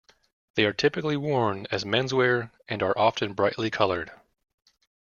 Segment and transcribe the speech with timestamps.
[0.55, 4.11] They are typically worn as menswear and are often brightly colored.